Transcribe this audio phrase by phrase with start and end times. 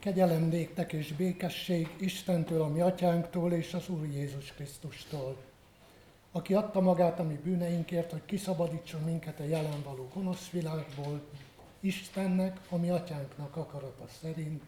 [0.00, 5.36] Kegyelem néktek és békesség Istentől, a mi atyánktól és az Úr Jézus Krisztustól,
[6.32, 11.20] aki adta magát a mi bűneinkért, hogy kiszabadítson minket a jelen való gonosz világból,
[11.80, 14.62] Istennek, a mi atyánknak akarata szerint,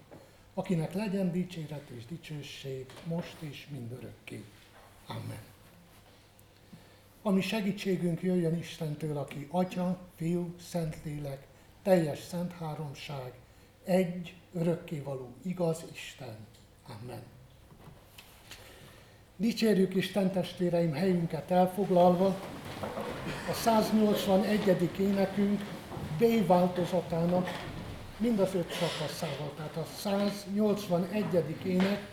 [0.55, 4.45] akinek legyen dicséret és dicsőség most és mindörökké.
[5.07, 5.43] Amen.
[7.23, 11.47] Ami segítségünk jöjjön Istentől, aki Atya, Fiú, Szentlélek,
[11.83, 13.33] teljes szent háromság,
[13.85, 16.37] egy, örökkévaló, igaz Isten.
[17.01, 17.23] Amen.
[19.37, 22.37] Dicsérjük Isten testvéreim helyünket elfoglalva,
[23.51, 24.91] a 181.
[24.99, 25.61] énekünk
[26.19, 27.49] B változatának
[28.17, 29.53] mind az öt szakaszával.
[29.57, 31.25] Tehát a 181.
[31.65, 32.09] ének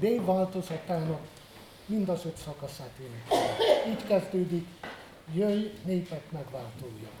[0.00, 1.20] B változatának
[1.86, 3.56] mind az öt szakaszát énekel.
[3.88, 4.66] Így kezdődik,
[5.34, 7.19] jöjj népek megváltója.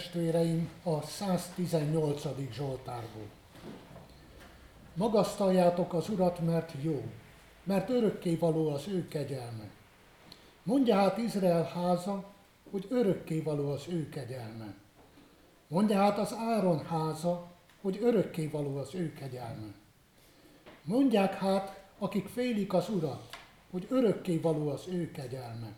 [0.00, 2.22] Testvéreim a 118.
[2.52, 3.28] Zsoltárból.
[4.94, 7.02] Magasztaljátok az Urat, mert jó,
[7.64, 9.68] mert örökké való az ő kegyelme.
[10.62, 12.24] Mondja hát Izrael háza,
[12.70, 14.74] hogy örökké való az ő kegyelme.
[15.68, 17.50] Mondja hát az Áron háza,
[17.80, 19.74] hogy örökké való az ő kegyelme.
[20.82, 23.36] Mondják hát, akik félik az Urat,
[23.70, 25.72] hogy örökké való az ő kegyelme.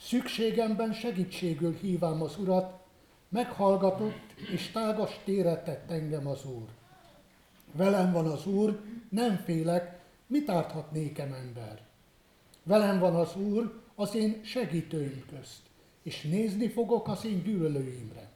[0.00, 2.86] Szükségemben segítségül hívám az Urat,
[3.28, 6.68] meghallgatott és tágas téret tett engem az Úr.
[7.72, 11.80] Velem van az Úr, nem félek, mit árthat nékem ember?
[12.62, 15.60] Velem van az Úr az én segítőim közt,
[16.02, 18.28] és nézni fogok az én gyűlölőimre.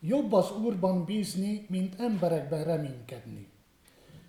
[0.00, 3.48] Jobb az Úrban bízni, mint emberekben reménykedni.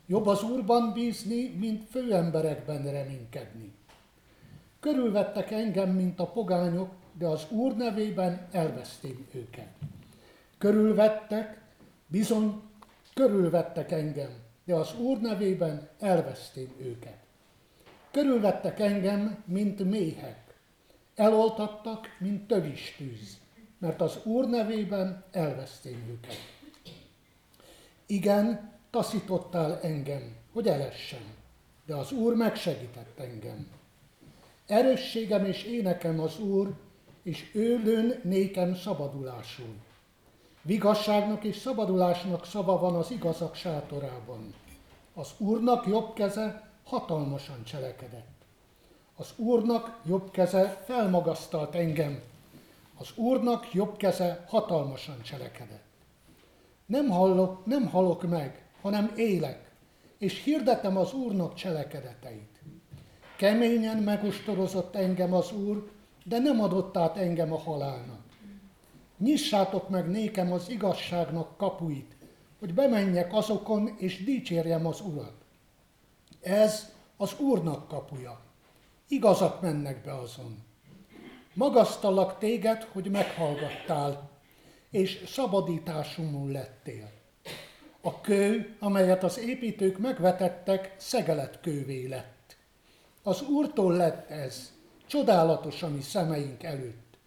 [0.05, 3.73] Jobb az Úrban bízni, mint főemberekben reménykedni.
[4.79, 9.69] Körülvettek engem, mint a pogányok, de az Úr nevében elvesztém őket.
[10.57, 11.61] Körülvettek,
[12.07, 12.61] bizony
[13.13, 14.29] körülvettek engem,
[14.65, 17.17] de az Úr nevében elvesztém őket.
[18.11, 20.55] Körülvettek engem, mint méhek,
[21.15, 23.39] eloltattak, mint tövistűz,
[23.77, 26.37] mert az Úr nevében elvesztém őket.
[28.05, 31.23] Igen, taszítottál engem, hogy elessem,
[31.85, 33.67] de az Úr megsegített engem.
[34.67, 36.73] Erősségem és énekem az Úr,
[37.23, 39.75] és ő nékem szabadulásul.
[40.61, 44.53] Vigasságnak és szabadulásnak szava van az igazak sátorában.
[45.13, 48.41] Az Úrnak jobb keze hatalmasan cselekedett.
[49.15, 52.21] Az Úrnak jobb keze felmagasztalt engem.
[52.97, 55.89] Az Úrnak jobb keze hatalmasan cselekedett.
[56.85, 59.71] Nem, hallok, nem halok meg, hanem élek,
[60.17, 62.59] és hirdetem az Úrnak cselekedeteit.
[63.37, 65.90] Keményen megostorozott engem az Úr,
[66.23, 68.21] de nem adott át engem a halálnak.
[69.17, 72.15] Nyissátok meg nékem az igazságnak kapuit,
[72.59, 75.33] hogy bemenjek azokon, és dicsérjem az Urat.
[76.41, 78.39] Ez az Úrnak kapuja.
[79.07, 80.63] Igazak mennek be azon.
[81.53, 84.29] Magasztallak téged, hogy meghallgattál,
[84.89, 87.11] és szabadításomul lettél.
[88.01, 92.57] A kő, amelyet az építők megvetettek, szegelet kővé lett.
[93.23, 94.71] Az Úrtól lett ez,
[95.11, 97.17] csodálatos a szemeink előtt.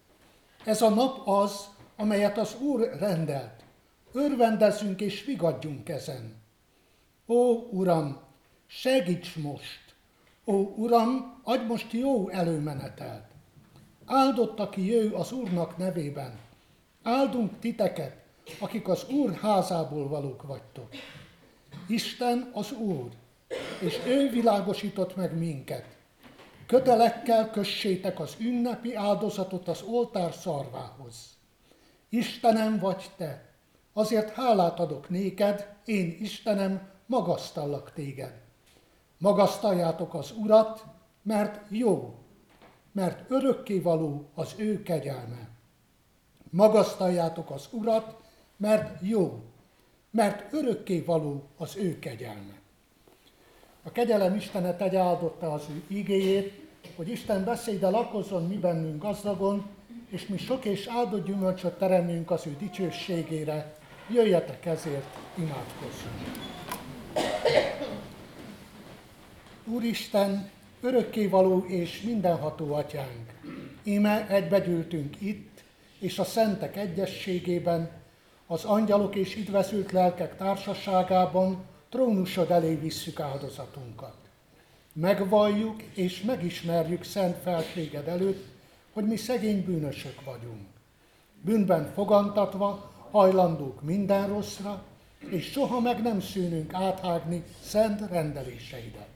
[0.63, 3.63] Ez a nap az, amelyet az Úr rendelt.
[4.11, 6.35] Örvendezünk és vigadjunk ezen.
[7.27, 8.19] Ó, Uram,
[8.65, 9.95] segíts most!
[10.45, 13.25] Ó, Uram, adj most jó előmenetelt!
[14.05, 16.39] Áldott, aki jöjj az Úrnak nevében.
[17.03, 18.15] Áldunk titeket,
[18.59, 20.89] akik az Úr házából valók vagytok.
[21.87, 23.09] Isten az Úr,
[23.81, 25.94] és ő világosított meg minket.
[26.67, 31.15] Kötelekkel kössétek az ünnepi áldozatot az oltár szarvához.
[32.09, 33.53] Istenem vagy te,
[33.93, 38.41] azért hálát adok néked, én Istenem, magasztallak téged.
[39.17, 40.83] Magasztaljátok az Urat,
[41.21, 42.15] mert jó,
[42.91, 45.49] mert örökkévaló az ő kegyelme.
[46.49, 48.15] Magasztaljátok az Urat,
[48.57, 49.43] mert jó,
[50.11, 52.63] mert örökkévaló az ő kegyelme.
[53.87, 56.53] A kegyelem Istene tegye áldotta az ő igéjét,
[56.95, 59.65] hogy Isten beszéde lakozzon mi bennünk gazdagon,
[60.09, 63.75] és mi sok és áldott gyümölcsöt teremünk az ő dicsőségére.
[64.09, 66.21] Jöjjetek ezért, imádkozzunk!
[69.65, 70.49] Úristen,
[70.81, 73.33] örökkévaló és mindenható atyánk,
[73.83, 75.63] íme egybegyűltünk itt,
[75.99, 77.91] és a szentek egyességében,
[78.47, 84.15] az angyalok és idvezült lelkek társaságában trónusod elé visszük áldozatunkat.
[84.93, 88.45] Megvalljuk és megismerjük szent felséged előtt,
[88.93, 90.67] hogy mi szegény bűnösök vagyunk.
[91.41, 94.83] Bűnben fogantatva, hajlandók minden rosszra,
[95.29, 99.07] és soha meg nem szűnünk áthágni szent rendeléseidet.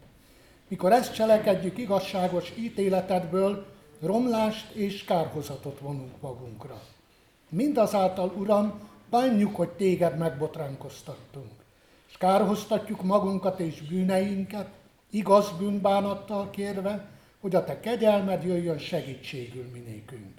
[0.68, 3.66] Mikor ezt cselekedjük igazságos ítéletedből,
[4.02, 6.82] romlást és kárhozatot vonunk magunkra.
[7.50, 11.59] Mindazáltal, Uram, bánjuk, hogy téged megbotránkoztattunk,
[12.10, 14.70] és kárhoztatjuk magunkat és bűneinket,
[15.10, 20.38] igaz bűnbánattal kérve, hogy a te kegyelmed jöjjön segítségül minékünk.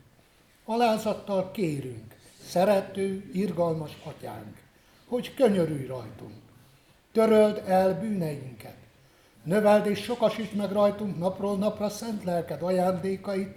[0.64, 4.56] Alázattal kérünk, szerető, irgalmas atyánk,
[5.06, 6.34] hogy könyörülj rajtunk.
[7.12, 8.76] Töröld el bűneinket,
[9.42, 13.56] növeld és sokasíts meg rajtunk napról napra szent lelked ajándékait,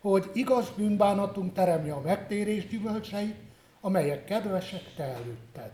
[0.00, 3.36] hogy igaz bűnbánatunk teremje a megtérés gyümölcseit,
[3.80, 5.70] amelyek kedvesek te előtted.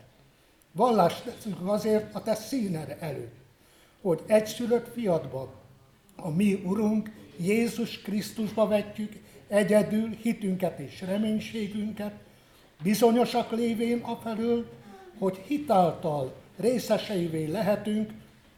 [0.77, 3.35] Vallást teszünk azért a te színed előtt,
[4.01, 5.49] hogy egyszülött fiadban,
[6.17, 9.13] a mi Urunk Jézus Krisztusba vetjük
[9.49, 12.13] egyedül hitünket és reménységünket,
[12.83, 14.71] bizonyosak lévén afelől,
[15.19, 18.13] hogy hitáltal részeseivé lehetünk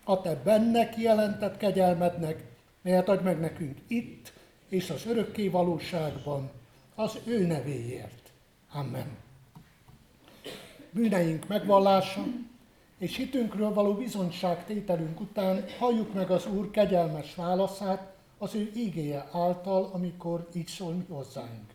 [0.05, 2.45] a te benne kijelentett kegyelmednek,
[2.83, 4.33] melyet adj meg nekünk itt
[4.69, 6.51] és az örökké valóságban,
[6.95, 8.33] az ő nevéért.
[8.73, 9.26] Amen.
[10.97, 12.25] Bűneink megvallása,
[12.99, 19.91] és hitünkről való bizonyságtételünk után halljuk meg az Úr kegyelmes válaszát az ő ígéje által,
[19.93, 21.71] amikor így szól mi hozzánk.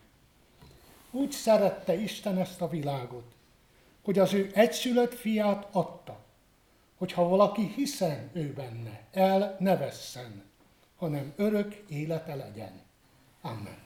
[1.10, 3.34] Úgy szerette Isten ezt a világot,
[4.02, 6.18] hogy az ő egyszülött fiát adta,
[6.98, 10.42] hogyha valaki hiszen ő benne, el ne vesszen,
[10.96, 12.80] hanem örök élete legyen.
[13.40, 13.81] Amen.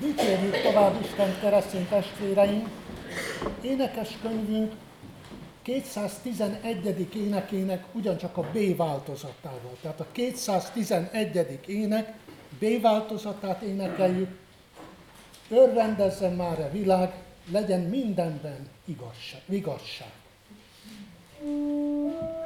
[0.00, 2.68] Dicsérjük tovább Isten keresztény testvéreink,
[3.60, 4.72] énekes könyvünk
[5.62, 7.08] 211.
[7.14, 9.76] énekének ugyancsak a B változatával.
[9.80, 11.60] Tehát a 211.
[11.66, 12.12] ének
[12.58, 14.38] B változatát énekeljük.
[15.48, 17.12] Örvendezzen már a világ,
[17.50, 19.42] legyen mindenben igazság.
[19.48, 20.12] igazság.
[21.42, 22.45] elcsukló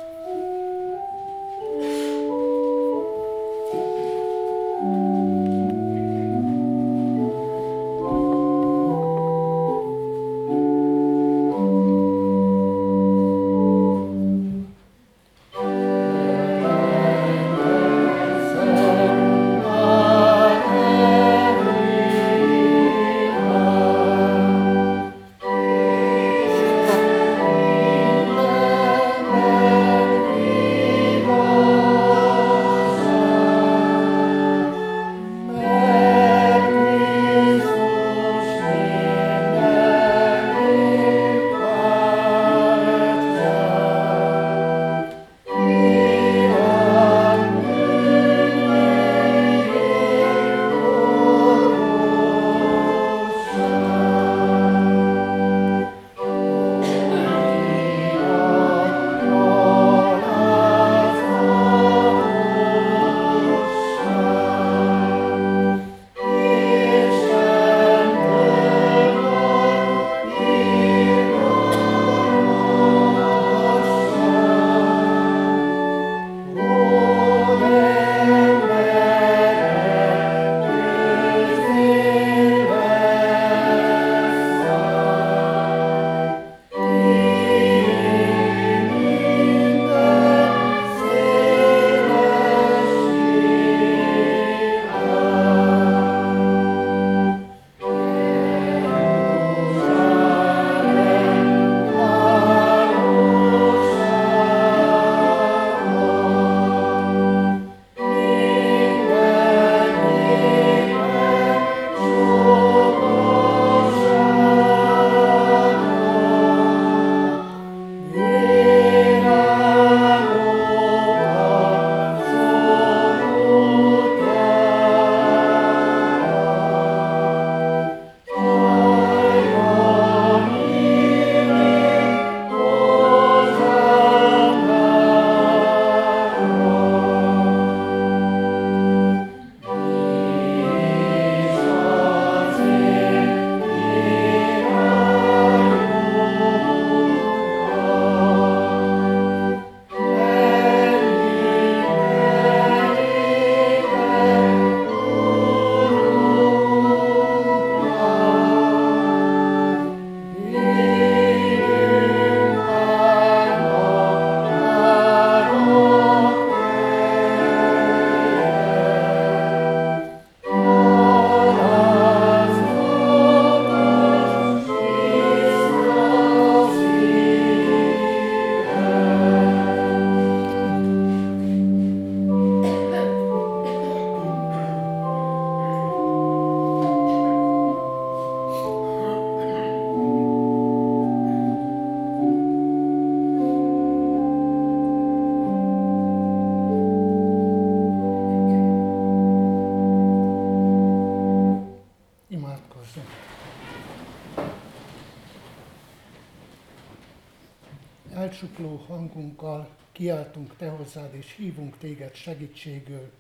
[210.81, 213.11] hozzád, és hívunk Téged segítségül,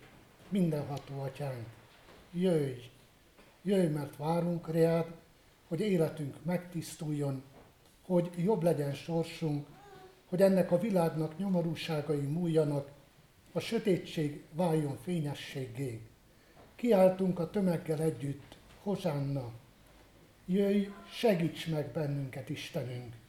[0.49, 1.67] mindenható Atyánk.
[2.33, 2.91] Jöjj,
[3.63, 5.07] jöjj, mert várunk reád,
[5.69, 7.43] hogy életünk megtisztuljon,
[8.03, 9.67] hogy jobb legyen sorsunk,
[10.29, 12.91] hogy ennek a világnak nyomorúságai múljanak,
[13.53, 16.01] a sötétség váljon fényességé.
[16.75, 19.53] Kiáltunk a tömeggel együtt, Hozsánna,
[20.47, 23.20] jöjj, segíts meg bennünket, Istenünk!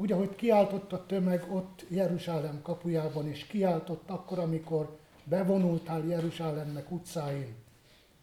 [0.00, 7.54] Úgy, ahogy kiáltott a tömeg ott Jeruzsálem kapujában, és kiáltott akkor, amikor bevonultál Jeruzsálemnek utcáin,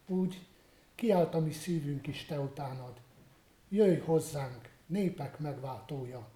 [0.08, 0.48] úgy
[0.96, 2.94] kiált a mi szívünk is te utánad.
[3.70, 6.28] Jöjj hozzánk, népek megváltója,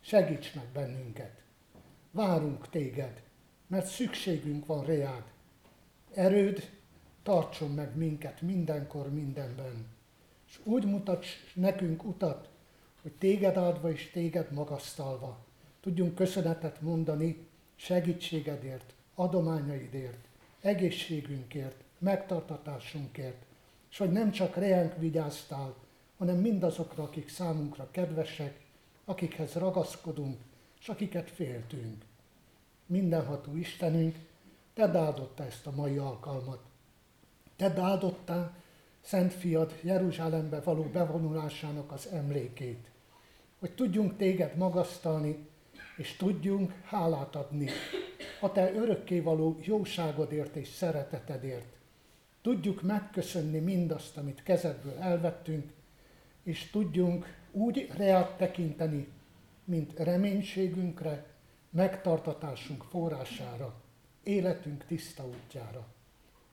[0.00, 1.42] segíts meg bennünket.
[2.10, 3.22] Várunk téged,
[3.66, 5.24] mert szükségünk van reád.
[6.14, 6.70] Erőd
[7.22, 9.86] tartson meg minket mindenkor, mindenben.
[10.48, 12.51] És úgy mutatsz nekünk utat,
[13.02, 15.38] hogy téged áldva és téged magasztalva
[15.82, 20.28] tudjunk köszönetet mondani segítségedért, adományaidért,
[20.60, 23.44] egészségünkért, megtartatásunkért,
[23.90, 25.74] és hogy nem csak reánk vigyáztál,
[26.18, 28.60] hanem mindazokra, akik számunkra kedvesek,
[29.04, 30.40] akikhez ragaszkodunk,
[30.80, 32.04] és akiket féltünk.
[32.86, 34.16] Mindenható Istenünk,
[34.74, 36.60] Te áldotta ezt a mai alkalmat.
[37.56, 38.54] Te áldottál
[39.00, 42.91] Szent Fiad Jeruzsálembe való bevonulásának az emlékét,
[43.62, 45.46] hogy tudjunk Téged magasztalni,
[45.96, 47.68] és tudjunk hálát adni
[48.40, 51.76] a Te örökkévaló jóságodért és szeretetedért.
[52.40, 55.72] Tudjuk megköszönni mindazt, amit kezedből elvettünk,
[56.42, 59.08] és tudjunk úgy reát tekinteni,
[59.64, 61.26] mint reménységünkre,
[61.70, 63.74] megtartatásunk forrására,
[64.22, 65.86] életünk tiszta útjára.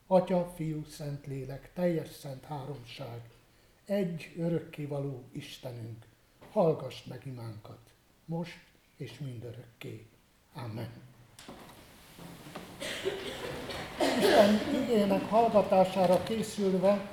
[0.06, 3.20] Atya, Fiú, Szent Lélek, teljes szent háromság,
[3.84, 6.08] egy örökkévaló Istenünk,
[6.52, 7.78] hallgass meg imánkat,
[8.24, 8.58] most
[8.96, 10.06] és mindörökké.
[10.54, 10.90] Amen.
[14.18, 17.10] Isten igének hallgatására készülve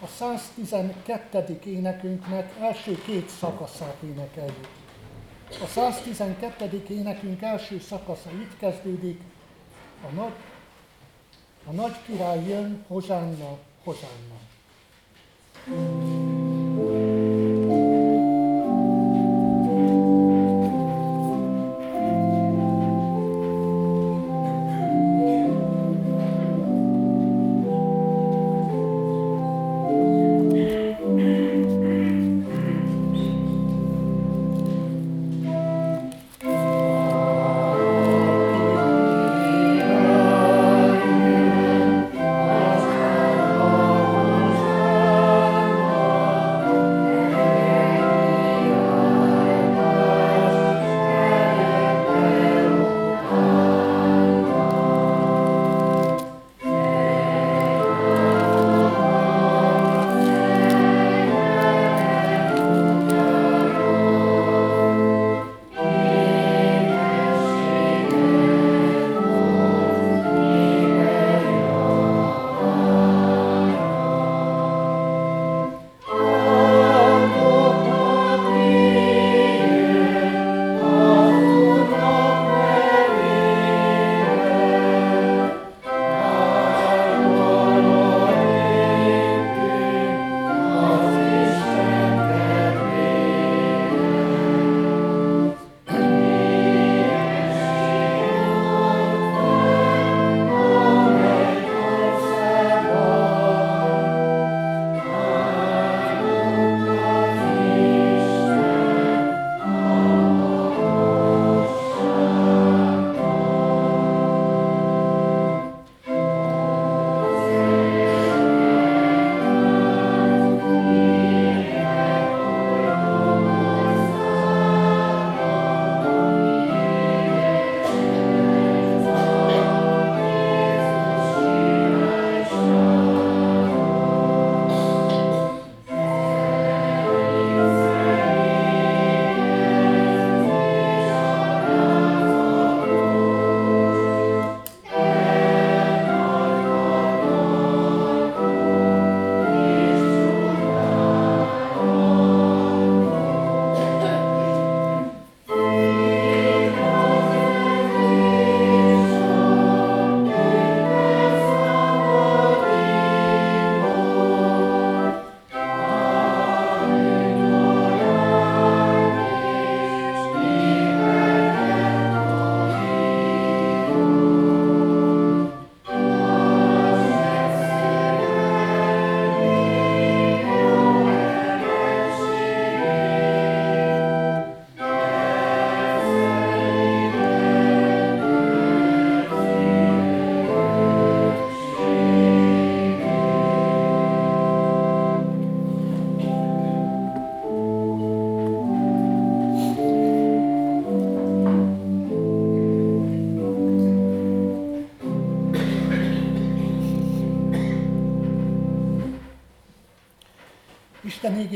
[0.00, 1.60] a 112.
[1.64, 4.68] énekünknek első két szakaszát énekeljük.
[5.62, 6.84] A 112.
[6.88, 9.20] énekünk első szakasza így kezdődik,
[10.02, 10.34] a nagy,
[11.64, 14.36] a nagy király jön, hozánna, hozánna.
[15.64, 16.27] Isten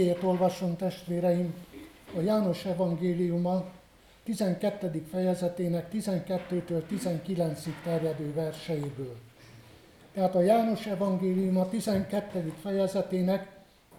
[0.03, 1.55] igéjét olvasom testvéreim
[2.17, 3.65] a János evangéliuma
[4.25, 5.05] 12.
[5.11, 9.17] fejezetének 12-től 19-ig terjedő verseiből.
[10.15, 12.53] Tehát a János evangéliuma 12.
[12.61, 13.49] fejezetének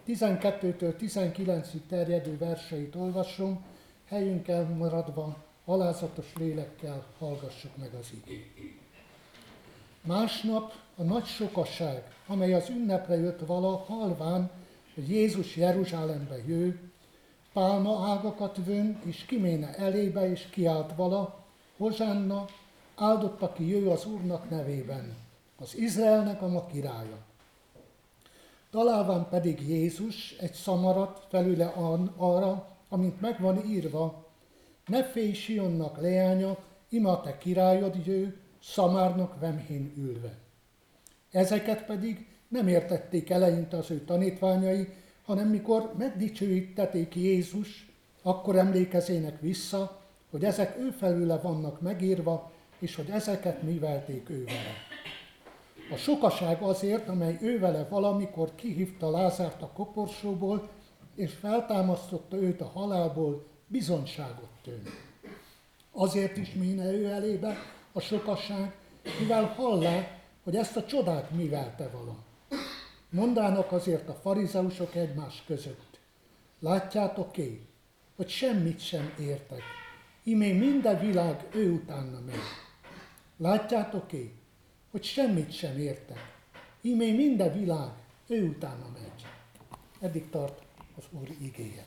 [0.07, 3.65] 12-től 19-ig terjedő verseit olvasom,
[4.05, 8.79] helyünkkel maradva alázatos lélekkel hallgassuk meg az igét.
[10.01, 14.49] Másnap a nagy sokaság, amely az ünnepre jött vala, halván,
[14.93, 16.91] hogy Jézus Jeruzsálembe jő,
[17.53, 21.45] pálma ágakat vön, és kiméne elébe, és kiált vala,
[21.77, 22.45] Hozsánna,
[22.95, 25.15] áldott, aki jő az Úrnak nevében,
[25.57, 27.17] az Izraelnek a ma királya.
[28.71, 31.65] Találván pedig Jézus egy szamarat felüle
[32.17, 34.25] arra, amint megvan írva,
[34.85, 36.57] ne félj Sionnak leánya,
[36.89, 40.37] ima te királyod jő, szamárnak vemhén ülve.
[41.31, 44.87] Ezeket pedig nem értették eleinte az ő tanítványai,
[45.25, 53.09] hanem mikor megdicsőítették Jézus, akkor emlékezének vissza, hogy ezek ő felőle vannak megírva, és hogy
[53.09, 54.73] ezeket művelték ő vele.
[55.91, 60.69] A sokaság azért, amely ő vele valamikor kihívta Lázárt a koporsóból,
[61.15, 64.89] és feltámasztotta őt a halálból, bizonyságot tűnt.
[65.91, 67.57] Azért is méne ő elébe
[67.91, 68.75] a sokasság,
[69.19, 70.07] mivel hallá,
[70.43, 72.15] hogy ezt a csodát mivelte vala.
[73.13, 75.99] Mondának azért a farizeusok egymás között.
[76.59, 77.67] Látjátok én,
[78.15, 79.61] hogy semmit sem értek.
[80.23, 82.39] Imé minden világ ő utána megy.
[83.37, 84.31] Látjátok én,
[84.91, 86.17] hogy semmit sem értek.
[86.81, 87.89] Imé minden világ
[88.27, 89.25] ő utána megy.
[89.99, 90.61] Eddig tart
[90.97, 91.85] az Úr igéje.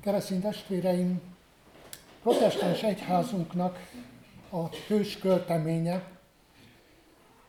[0.00, 1.20] Keresztény testvéreim,
[2.22, 3.78] protestáns egyházunknak
[4.50, 6.20] a hős költeménye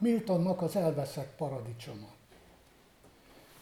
[0.03, 2.07] Miltonnak az elveszett paradicsoma.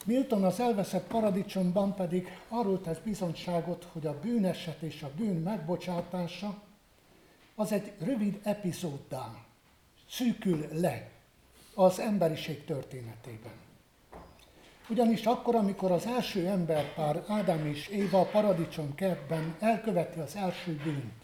[0.06, 6.62] Milton az elveszett paradicsomban pedig arról tesz bizonyságot, hogy a bűneset és a bűn megbocsátása
[7.56, 9.36] az egy rövid epizóddá
[10.10, 11.10] szűkül le
[11.76, 13.54] az emberiség történetében.
[14.90, 20.76] Ugyanis akkor, amikor az első emberpár, Ádám és Éva a paradicsom kertben elköveti az első
[20.84, 21.24] bűnt,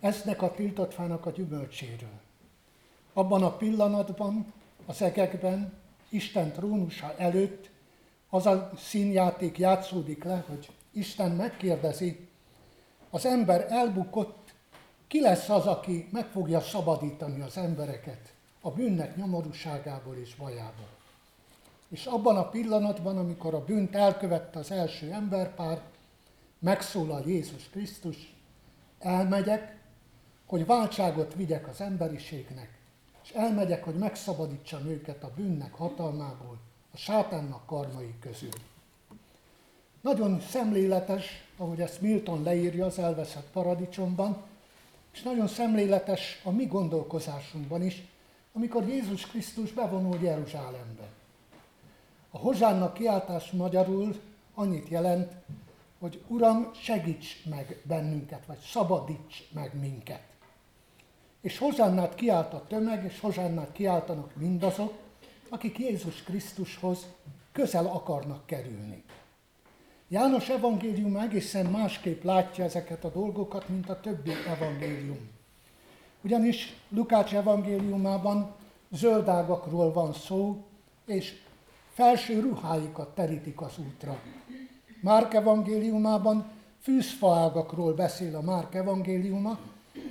[0.00, 2.26] eznek a tiltott fának a gyümölcséről.
[3.18, 4.52] Abban a pillanatban,
[4.86, 5.72] a szegekben,
[6.08, 7.70] Isten trónusa előtt
[8.30, 12.28] az a színjáték játszódik le, hogy Isten megkérdezi,
[13.10, 14.54] az ember elbukott,
[15.06, 20.88] ki lesz az, aki meg fogja szabadítani az embereket a bűnnek nyomorúságából és bajából.
[21.88, 25.82] És abban a pillanatban, amikor a bűnt elkövette az első emberpár,
[26.58, 28.34] megszólal Jézus Krisztus,
[28.98, 29.76] elmegyek,
[30.46, 32.77] hogy váltságot vigyek az emberiségnek,
[33.28, 36.58] és elmegyek, hogy megszabadítsam őket a bűnnek hatalmából,
[36.92, 38.52] a sátánnak karmai közül.
[40.00, 41.24] Nagyon szemléletes,
[41.56, 44.36] ahogy ezt Milton leírja az elveszett paradicsomban,
[45.12, 48.02] és nagyon szemléletes a mi gondolkozásunkban is,
[48.52, 51.08] amikor Jézus Krisztus bevonul Jeruzsálembe.
[52.30, 54.20] A hozsánnak kiáltás magyarul
[54.54, 55.32] annyit jelent,
[55.98, 60.22] hogy Uram, segíts meg bennünket, vagy szabadíts meg minket.
[61.40, 64.92] És hozsannát kiált a tömeg, és hozsannát kiáltanak mindazok,
[65.48, 67.06] akik Jézus Krisztushoz
[67.52, 69.04] közel akarnak kerülni.
[70.08, 75.30] János evangélium egészen másképp látja ezeket a dolgokat, mint a többi evangélium.
[76.22, 78.54] Ugyanis Lukács evangéliumában
[78.90, 80.64] zöldágakról van szó,
[81.06, 81.34] és
[81.92, 84.20] felső ruháikat terítik az útra.
[85.00, 89.58] Márk evangéliumában fűzfaágakról beszél a Márk evangéliuma,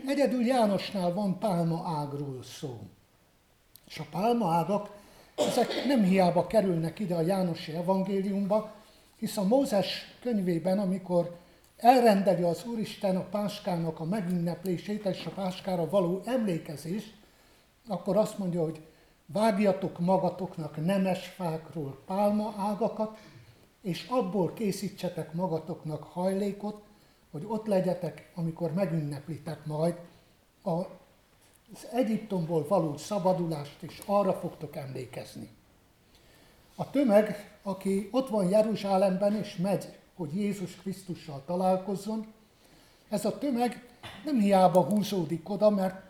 [0.08, 2.80] egyedül Jánosnál van pálma ágról szó.
[3.88, 4.90] És a pálma ágak,
[5.36, 8.76] ezek nem hiába kerülnek ide a Jánosi evangéliumba,
[9.18, 11.38] hisz a Mózes könyvében, amikor
[11.78, 17.14] elrendeli az Úristen a páskának a megünneplését és a páskára való emlékezést,
[17.88, 18.82] akkor azt mondja, hogy
[19.26, 23.18] vágjatok magatoknak nemes fákról pálma ágakat,
[23.82, 26.82] és abból készítsetek magatoknak hajlékot,
[27.38, 30.00] hogy ott legyetek, amikor megünneplitek majd
[30.64, 35.50] az Egyiptomból való szabadulást, és arra fogtok emlékezni.
[36.76, 42.34] A tömeg, aki ott van Jeruzsálemben, és megy, hogy Jézus Krisztussal találkozzon,
[43.10, 43.90] ez a tömeg
[44.26, 46.02] nem hiába húzódik oda, mert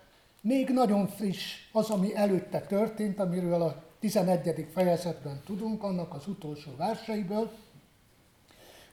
[0.42, 4.68] még nagyon friss az, ami előtte történt, amiről a 11.
[4.74, 7.52] fejezetben tudunk, annak az utolsó verseiből,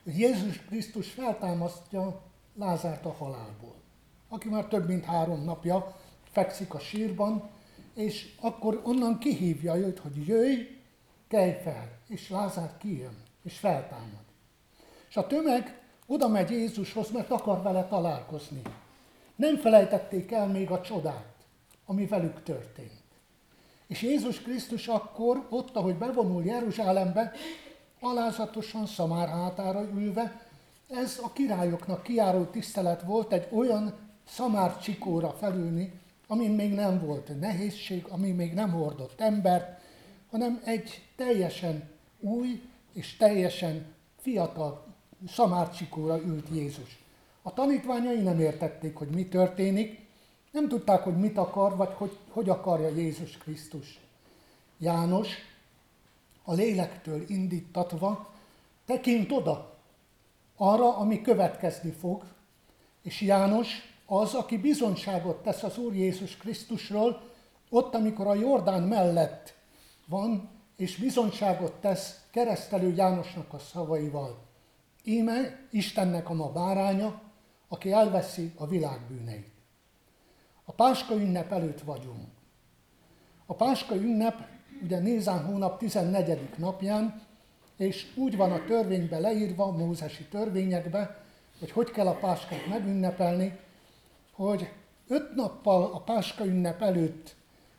[0.04, 2.20] Jézus Krisztus feltámasztja
[2.58, 3.74] Lázárt a halálból,
[4.28, 5.96] aki már több mint három napja
[6.32, 7.50] fekszik a sírban,
[7.94, 10.60] és akkor onnan kihívja őt, hogy jöjj,
[11.28, 14.24] kelj fel, és Lázár kijön, és feltámad.
[15.08, 18.62] És a tömeg oda megy Jézushoz, mert akar vele találkozni.
[19.36, 21.34] Nem felejtették el még a csodát
[21.86, 23.02] ami velük történt.
[23.86, 27.32] És Jézus Krisztus akkor, ott, ahogy bevonul Jeruzsálembe,
[28.04, 30.40] alázatosan szamár hátára ülve,
[30.88, 33.94] ez a királyoknak kiáró tisztelet volt egy olyan
[34.28, 39.80] szamár csikóra felülni, amin még nem volt nehézség, ami még nem hordott embert,
[40.30, 41.88] hanem egy teljesen
[42.20, 42.62] új
[42.92, 43.86] és teljesen
[44.20, 44.84] fiatal
[45.28, 47.02] szamárcsikóra ült Jézus.
[47.42, 50.06] A tanítványai nem értették, hogy mi történik,
[50.50, 54.00] nem tudták, hogy mit akar, vagy hogy, hogy akarja Jézus Krisztus.
[54.78, 55.28] János
[56.44, 58.32] a lélektől indítatva
[58.86, 59.78] tekint oda,
[60.56, 62.24] arra, ami következni fog,
[63.02, 63.68] és János
[64.06, 67.22] az, aki bizonyságot tesz az Úr Jézus Krisztusról,
[67.70, 69.54] ott, amikor a Jordán mellett
[70.06, 74.38] van, és bizonyságot tesz keresztelő Jánosnak a szavaival.
[75.04, 77.20] Íme Istennek a ma báránya,
[77.68, 79.52] aki elveszi a világ bűneit.
[80.64, 82.28] A Páska ünnep előtt vagyunk.
[83.46, 86.38] A Páska ünnep ugye Nézán hónap 14.
[86.56, 87.22] napján,
[87.76, 91.22] és úgy van a törvénybe leírva, a mózesi törvényekbe,
[91.58, 93.58] hogy hogy kell a Páskát megünnepelni,
[94.32, 94.70] hogy
[95.08, 97.34] öt nappal a Páska ünnep előtt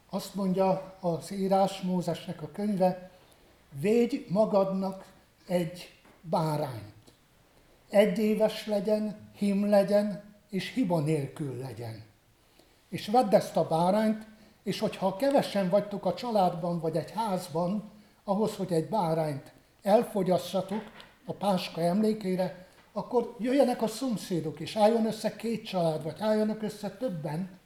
[0.10, 3.12] azt mondja az írás, Mózesnek a könyve,
[3.79, 5.05] védj magadnak
[5.47, 6.93] egy bárányt.
[7.89, 12.03] Egy éves legyen, him legyen, és hiba nélkül legyen.
[12.89, 14.27] És vedd ezt a bárányt,
[14.65, 17.91] és hogyha kevesen vagytok a családban vagy egy házban,
[18.23, 20.82] ahhoz, hogy egy bárányt elfogyasszatok
[21.25, 26.89] a páska emlékére, akkor jöjjenek a szomszédok, és álljon össze két család, vagy álljanak össze
[26.89, 27.60] többen,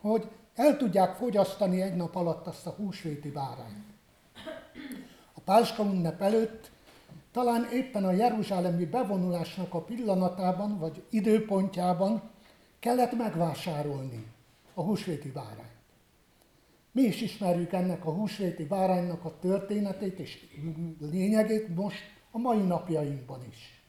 [0.00, 3.84] hogy el tudják fogyasztani egy nap alatt azt a húsvéti bárányt.
[5.34, 6.70] A páska ünnep előtt
[7.32, 12.22] talán éppen a jeruzsálemi bevonulásnak a pillanatában, vagy időpontjában
[12.78, 14.26] kellett megvásárolni
[14.74, 15.72] a húsvéti bárányt.
[16.94, 20.38] Mi is ismerjük ennek a húsvéti báránynak a történetét és
[21.00, 23.82] lényegét most a mai napjainkban is.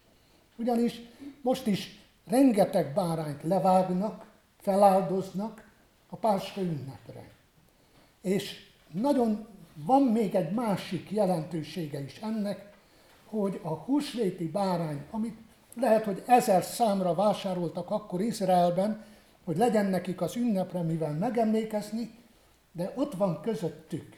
[0.55, 1.01] Ugyanis
[1.41, 4.25] most is rengeteg bárányt levágnak,
[4.57, 5.71] feláldoznak
[6.09, 7.29] a páska ünnepre.
[8.21, 12.73] És nagyon van még egy másik jelentősége is ennek,
[13.25, 15.37] hogy a húsvéti bárány, amit
[15.75, 19.03] lehet, hogy ezer számra vásároltak akkor Izraelben,
[19.43, 22.23] hogy legyen nekik az ünnepre, mivel megemlékezni,
[22.75, 24.15] de ott van közöttük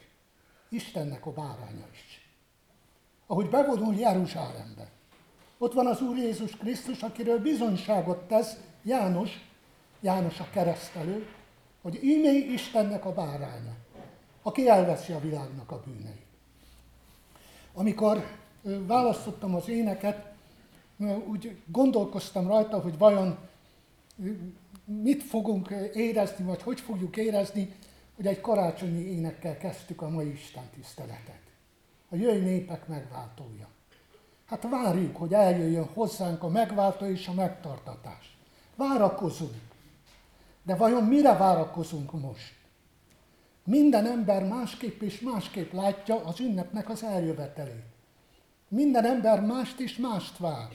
[0.69, 2.29] Istennek a báránya is.
[3.27, 4.91] Ahogy bevonul Jeruzsálembe.
[5.57, 9.31] Ott van az Úr Jézus Krisztus, akiről bizonyságot tesz János,
[9.99, 11.27] János a keresztelő,
[11.81, 13.75] hogy ímé Istennek a báránya,
[14.41, 16.25] aki elveszi a világnak a bűneit.
[17.73, 18.25] Amikor
[18.87, 20.33] választottam az éneket,
[21.27, 23.37] úgy gondolkoztam rajta, hogy vajon
[24.85, 27.75] mit fogunk érezni, vagy hogy fogjuk érezni,
[28.17, 31.41] hogy egy karácsonyi énekkel kezdtük a mai Isten tiszteletet.
[32.09, 33.67] A jöjj népek megváltója.
[34.45, 38.37] Hát várjuk, hogy eljöjjön hozzánk a megváltó és a megtartatás.
[38.75, 39.61] Várakozunk.
[40.63, 42.55] De vajon mire várakozunk most?
[43.63, 47.85] Minden ember másképp és másképp látja az ünnepnek az eljövetelét.
[48.67, 50.67] Minden ember mást és mást vár.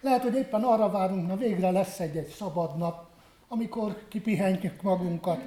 [0.00, 3.06] Lehet, hogy éppen arra várunk, na végre lesz egy-egy szabad nap,
[3.48, 5.40] amikor kipihenjük magunkat,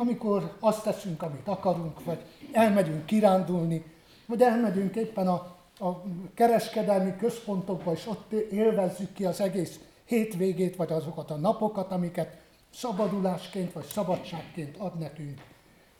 [0.00, 3.84] amikor azt teszünk, amit akarunk, vagy elmegyünk kirándulni,
[4.26, 6.02] vagy elmegyünk éppen a, a
[6.34, 12.36] kereskedelmi központokba, és ott élvezzük ki az egész hétvégét, vagy azokat a napokat, amiket
[12.74, 15.40] szabadulásként vagy szabadságként ad nekünk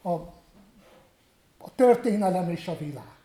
[0.03, 0.11] a,
[1.59, 3.19] a történelem és a világ.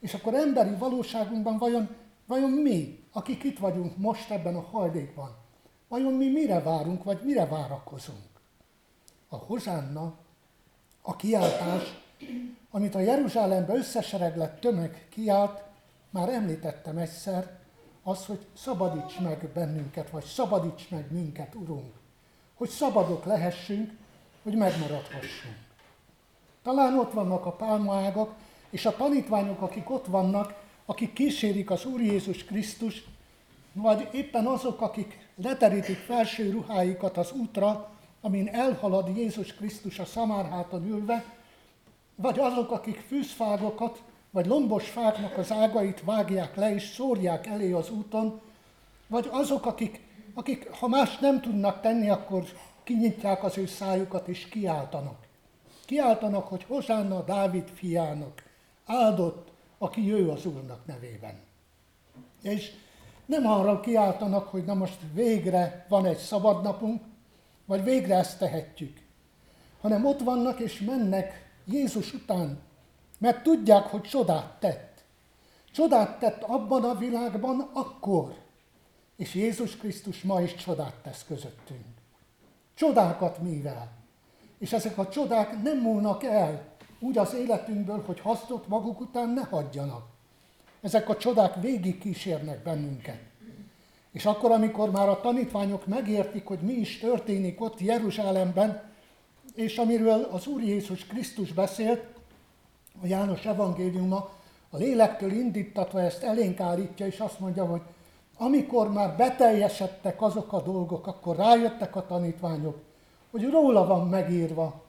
[0.00, 1.88] És akkor emberi valóságunkban vajon,
[2.26, 5.36] vajon mi, akik itt vagyunk most ebben a hajlékban,
[5.88, 8.31] vajon mi mire várunk, vagy mire várakozunk?
[9.32, 10.14] A hozánna,
[11.02, 11.82] a kiáltás,
[12.70, 15.62] amit a Jeruzsálembe összesereglett tömeg kiált,
[16.10, 17.58] már említettem egyszer,
[18.02, 21.92] az, hogy szabadíts meg bennünket, vagy szabadíts meg minket, Urunk,
[22.54, 23.90] hogy szabadok lehessünk,
[24.42, 25.56] hogy megmaradhassunk.
[26.62, 28.34] Talán ott vannak a pálmaágak,
[28.70, 30.54] és a tanítványok, akik ott vannak,
[30.86, 33.04] akik kísérik az Úr Jézus Krisztus,
[33.72, 37.91] vagy éppen azok, akik leterítik felső ruháikat az útra,
[38.22, 41.24] amin elhalad Jézus Krisztus a szamárháton ülve,
[42.14, 47.90] vagy azok, akik fűzfágokat, vagy lombos fáknak az ágait vágják le és szórják elé az
[47.90, 48.40] úton,
[49.06, 50.00] vagy azok, akik,
[50.34, 52.44] akik ha más nem tudnak tenni, akkor
[52.82, 55.26] kinyitják az ő szájukat és kiáltanak.
[55.84, 58.42] Kiáltanak, hogy Hozsánna Dávid fiának,
[58.86, 61.40] áldott, aki jöjj az Úrnak nevében.
[62.42, 62.70] És
[63.26, 67.02] nem arra kiáltanak, hogy na most végre van egy szabadnapunk,
[67.64, 69.00] vagy végre ezt tehetjük,
[69.80, 72.58] hanem ott vannak és mennek Jézus után,
[73.18, 75.04] mert tudják, hogy csodát tett.
[75.72, 78.34] Csodát tett abban a világban akkor,
[79.16, 81.84] és Jézus Krisztus ma is csodát tesz közöttünk.
[82.74, 83.90] Csodákat mivel.
[84.58, 86.70] És ezek a csodák nem múlnak el
[87.00, 90.06] úgy az életünkből, hogy hasznot maguk után ne hagyjanak.
[90.80, 93.20] Ezek a csodák végig kísérnek bennünket.
[94.12, 98.82] És akkor, amikor már a tanítványok megértik, hogy mi is történik ott Jeruzsálemben,
[99.54, 102.04] és amiről az Úr Jézus Krisztus beszélt,
[103.02, 104.30] a János evangéliuma
[104.70, 107.80] a lélektől indítatva ezt elénk állítja, és azt mondja, hogy
[108.36, 112.78] amikor már beteljesedtek azok a dolgok, akkor rájöttek a tanítványok,
[113.30, 114.82] hogy róla van megírva,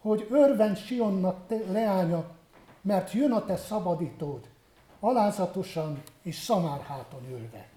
[0.00, 2.24] hogy örven Sionnak leánya,
[2.80, 4.48] mert jön a te szabadítód,
[5.00, 7.75] alázatosan és szamárháton ülve.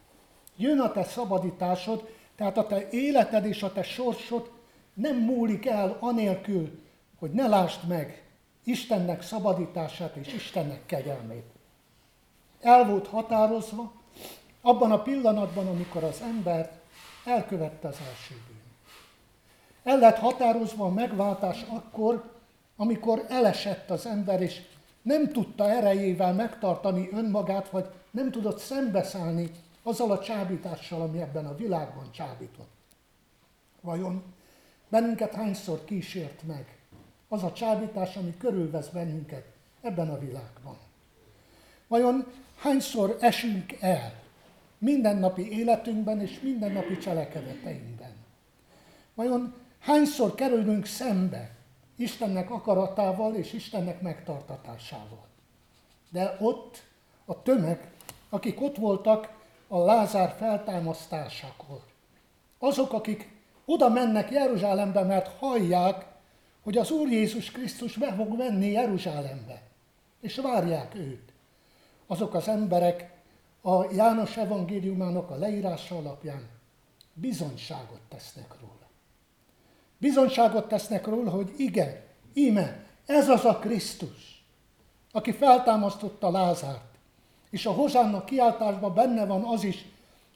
[0.62, 4.52] Jön a te szabadításod, tehát a te életed és a te sorsod
[4.93, 6.80] nem múlik el anélkül,
[7.19, 8.24] hogy ne lásd meg
[8.63, 11.45] Istennek szabadítását és Istennek kegyelmét.
[12.62, 13.91] El volt határozva
[14.62, 16.72] abban a pillanatban, amikor az ember
[17.26, 18.62] elkövette az első bűn.
[19.84, 22.32] El lett határozva a megváltás akkor,
[22.76, 24.62] amikor elesett az ember, és
[25.02, 29.52] nem tudta erejével megtartani önmagát, vagy nem tudott szembeszállni
[29.83, 32.71] azzal a csábítással, ami ebben a világban csábított.
[33.81, 34.23] Vajon
[34.89, 36.77] bennünket hányszor kísért meg
[37.27, 39.45] az a csábítás, ami körülvesz bennünket
[39.81, 40.77] ebben a világban?
[41.87, 44.13] Vajon hányszor esünk el
[44.77, 48.13] mindennapi életünkben és mindennapi cselekedeteinkben?
[49.13, 51.55] Vajon hányszor kerülünk szembe
[51.95, 55.25] Istennek akaratával és Istennek megtartatásával?
[56.09, 56.83] De ott
[57.25, 57.91] a tömeg,
[58.29, 59.38] akik ott voltak
[59.71, 61.82] a Lázár feltámasztásakor,
[62.60, 63.32] azok, akik
[63.65, 66.05] oda mennek Jeruzsálembe, mert hallják,
[66.63, 69.62] hogy az Úr Jézus Krisztus be fog menni Jeruzsálembe,
[70.21, 71.34] és várják őt.
[72.08, 73.12] Azok az emberek
[73.62, 76.49] a János evangéliumának a leírása alapján
[77.13, 78.89] bizonyságot tesznek róla.
[79.97, 82.01] Bizonyságot tesznek róla, hogy igen,
[82.34, 84.43] íme, ez az a Krisztus,
[85.12, 86.98] aki feltámasztotta Lázárt.
[87.49, 89.85] És a Hozsánna kiáltásban benne van az is,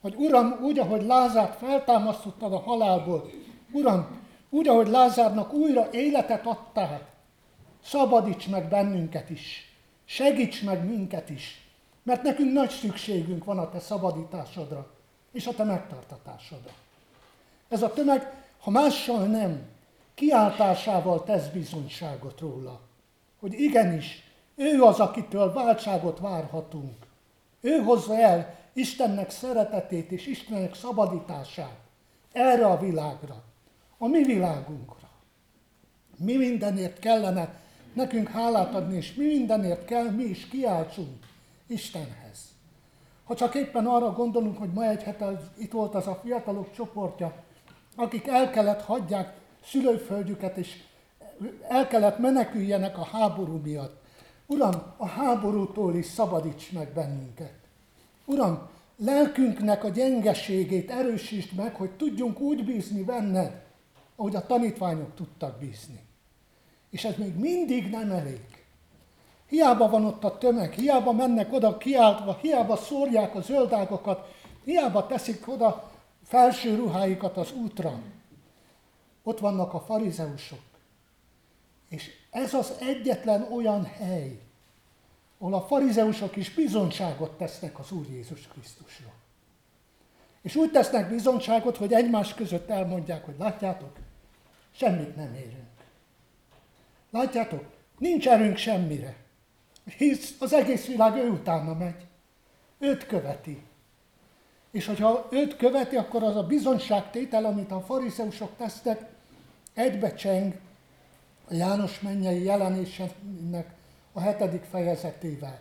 [0.02, 3.30] hogy Uram, úgy, ahogy Lázárt feltámasztottad a halálból,
[3.72, 7.10] Uram, úgy, ahogy Lázárnak újra életet adtál,
[7.84, 9.74] szabadíts meg bennünket is,
[10.06, 11.68] segíts meg minket is,
[12.04, 14.92] mert nekünk nagy szükségünk van a te szabadításodra
[15.32, 16.72] és a te megtartatásodra.
[17.70, 19.62] Ez a tömeg, ha mással nem,
[20.14, 22.80] kiáltásával tesz bizonyságot róla,
[23.40, 24.24] hogy igenis,
[24.56, 26.96] ő az, akitől váltságot várhatunk.
[27.62, 31.78] Ő hozza el Istennek szeretetét és Istennek szabadítását
[32.32, 33.44] erre a világra,
[33.98, 35.10] a mi világunkra.
[36.18, 37.62] Mi mindenért kellene
[37.94, 41.26] nekünk hálát adni, és mi mindenért kell, mi is kiáltsunk
[41.68, 42.40] Istenhez.
[43.24, 47.34] Ha csak éppen arra gondolunk, hogy ma egy hete itt volt az a fiatalok csoportja,
[47.96, 50.84] akik el kellett hagyják szülőföldjüket, és
[51.68, 54.03] el kellett meneküljenek a háború miatt.
[54.54, 57.54] Uram, a háborútól is szabadíts meg bennünket.
[58.26, 63.64] Uram, lelkünknek a gyengeségét erősítsd meg, hogy tudjunk úgy bízni benned,
[64.16, 66.00] ahogy a tanítványok tudtak bízni.
[66.90, 68.42] És ez még mindig nem elég.
[69.48, 75.48] Hiába van ott a tömeg, hiába mennek oda kiáltva, hiába szórják a zöldágokat, hiába teszik
[75.48, 75.92] oda
[76.24, 78.00] felső ruháikat az útra.
[79.24, 80.60] Ott vannak a farizeusok.
[81.90, 84.40] És ez az egyetlen olyan hely,
[85.38, 89.14] ahol a farizeusok is bizonyságot tesznek az Úr Jézus Krisztusról.
[90.42, 93.98] És úgy tesznek bizonyságot, hogy egymás között elmondják, hogy látjátok,
[94.72, 95.72] semmit nem érünk.
[97.12, 97.64] Látjátok,
[97.98, 99.16] nincs erőnk semmire.
[99.98, 102.06] Hisz az egész világ ő utána megy.
[102.80, 103.64] Őt követi.
[104.72, 109.06] És hogyha őt követi, akkor az a bizonyságtétel, amit a farizeusok tesztek,
[109.74, 110.54] egybe cseng
[111.50, 113.76] a János mennyei jelenésének
[114.14, 115.60] a hetedik fejezetével.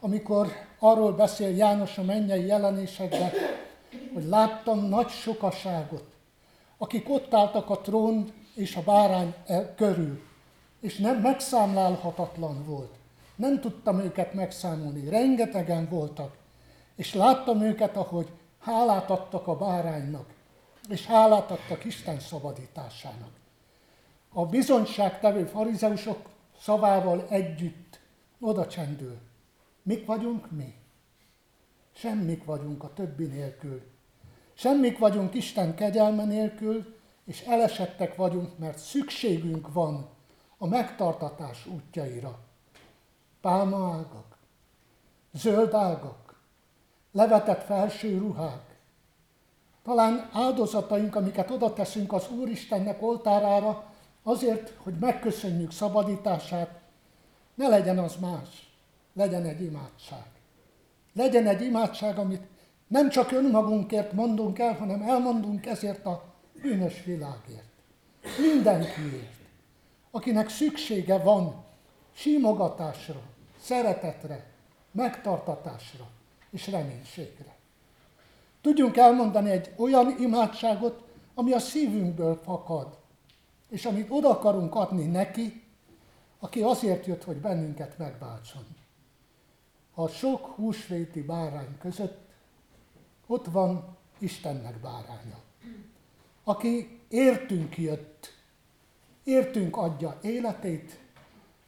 [0.00, 3.30] Amikor arról beszél János a mennyei jelenésekben,
[4.14, 6.04] hogy láttam nagy sokaságot,
[6.78, 9.34] akik ott álltak a trón és a bárány
[9.76, 10.22] körül,
[10.80, 12.92] és nem megszámlálhatatlan volt.
[13.36, 16.36] Nem tudtam őket megszámolni, rengetegen voltak,
[16.96, 18.28] és láttam őket, ahogy
[18.60, 20.26] hálát adtak a báránynak,
[20.88, 23.30] és hálát adtak Isten szabadításának.
[24.38, 26.28] A bizonyságtevő farizeusok
[26.60, 28.00] szavával együtt
[28.40, 29.18] oda csendül.
[29.82, 30.74] Mik vagyunk mi?
[31.92, 33.82] Semmik vagyunk a többi nélkül.
[34.54, 40.08] Semmik vagyunk Isten kegyelme nélkül, és elesettek vagyunk, mert szükségünk van
[40.58, 42.38] a megtartatás útjaira.
[43.40, 44.36] Pálmaágak,
[45.32, 46.40] zöld ágak,
[47.12, 48.78] levetett felső ruhák,
[49.82, 53.96] talán áldozataink, amiket oda teszünk az Úristennek oltárára,
[54.28, 56.80] azért, hogy megköszönjük szabadítását,
[57.54, 58.70] ne legyen az más,
[59.12, 60.26] legyen egy imádság.
[61.12, 62.42] Legyen egy imádság, amit
[62.86, 66.24] nem csak önmagunkért mondunk el, hanem elmondunk ezért a
[66.62, 67.68] bűnös világért.
[68.52, 69.36] Mindenkiért,
[70.10, 71.64] akinek szüksége van
[72.12, 73.20] símogatásra,
[73.60, 74.44] szeretetre,
[74.90, 76.06] megtartatásra
[76.50, 77.56] és reménységre.
[78.60, 81.02] Tudjunk elmondani egy olyan imádságot,
[81.34, 82.97] ami a szívünkből fakad,
[83.68, 85.62] és amit oda akarunk adni neki,
[86.38, 88.66] aki azért jött, hogy bennünket megváltson.
[89.94, 92.18] A sok húsvéti bárány között
[93.26, 95.38] ott van Istennek báránya,
[96.44, 98.34] aki értünk jött,
[99.24, 100.98] értünk adja életét,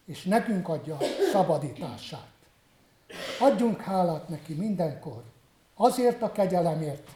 [0.04, 0.98] és nekünk adja
[1.32, 2.28] szabadítását.
[3.40, 5.22] Adjunk hálát neki mindenkor,
[5.74, 7.10] azért a kegyelemért,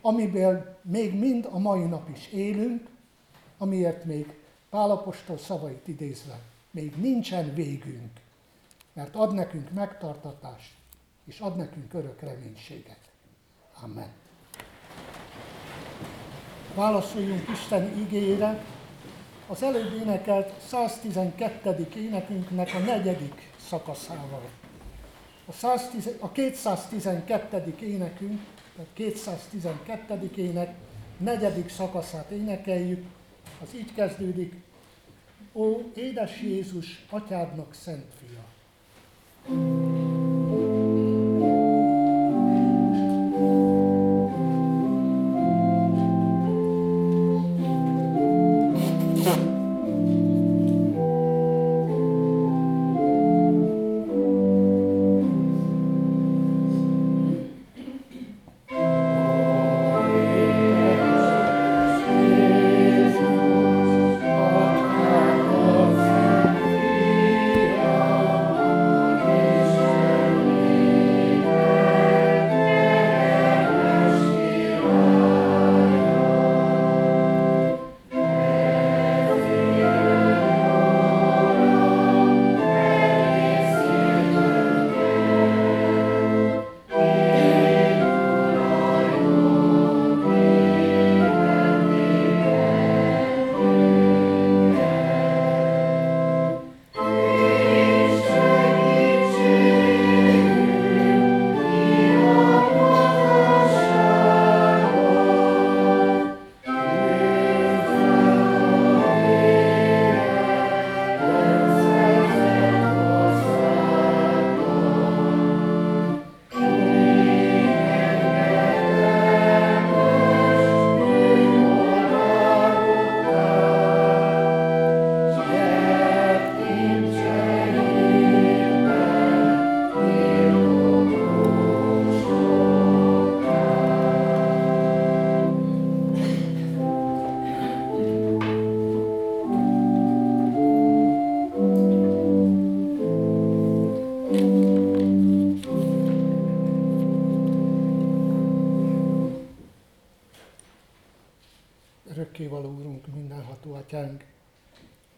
[0.00, 2.89] amiből még mind a mai nap is élünk,
[3.60, 4.34] amiért még
[4.70, 6.38] Pálapostól szavait idézve,
[6.70, 8.20] még nincsen végünk,
[8.92, 10.72] mert ad nekünk megtartatást,
[11.24, 12.98] és ad nekünk örök reménységet.
[13.82, 14.08] Amen.
[16.74, 18.64] Válaszoljunk Isten igére,
[19.46, 21.88] az előbb énekelt 112.
[21.96, 24.48] énekünknek a negyedik szakaszával.
[25.46, 27.74] A, 110, a 212.
[27.80, 28.40] énekünk,
[28.76, 30.30] tehát 212.
[30.36, 30.74] ének
[31.16, 33.06] negyedik szakaszát énekeljük,
[33.62, 34.54] az így kezdődik,
[35.52, 38.44] Ó, édes Jézus, atyádnak szent fia!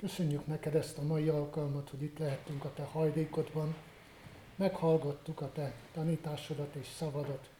[0.03, 3.75] Köszönjük neked ezt a mai alkalmat, hogy itt lehettünk a te hajlékodban,
[4.57, 7.51] meghallgattuk a te tanításodat és szavadat,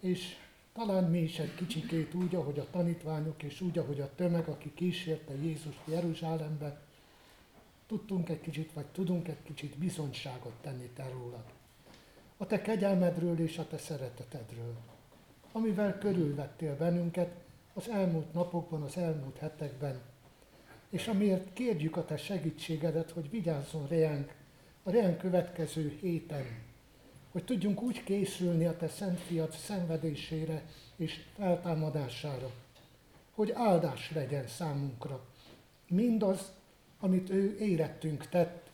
[0.00, 0.36] és
[0.72, 4.74] talán mi is egy kicsikét úgy, ahogy a tanítványok, és úgy, ahogy a tömeg, aki
[4.74, 6.80] kísérte Jézust Jeruzsálembe,
[7.86, 11.44] tudtunk egy kicsit, vagy tudunk egy kicsit bizonyságot tenni te rólad.
[12.36, 14.76] A te kegyelmedről és a te szeretetedről,
[15.52, 17.34] amivel körülvettél bennünket
[17.74, 20.07] az elmúlt napokban, az elmúlt hetekben,
[20.90, 24.34] és amiért kérjük a Te segítségedet, hogy vigyázzon reánk
[24.82, 26.46] a reánk következő héten,
[27.30, 30.62] hogy tudjunk úgy készülni a Te Szent Fiat szenvedésére
[30.96, 32.50] és feltámadására,
[33.34, 35.24] hogy áldás legyen számunkra.
[35.88, 36.52] Mindaz,
[37.00, 38.70] amit ő érettünk tett,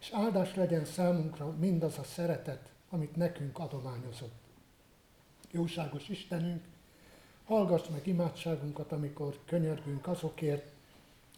[0.00, 4.34] és áldás legyen számunkra mindaz a szeretet, amit nekünk adományozott.
[5.50, 6.64] Jóságos Istenünk,
[7.44, 10.75] hallgass meg imádságunkat, amikor könyörgünk azokért,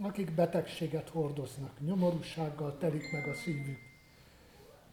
[0.02, 3.78] akik betegséget hordoznak, nyomorúsággal telik meg a szívük.